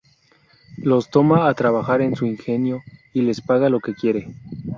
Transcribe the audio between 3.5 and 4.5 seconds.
lo que quiere.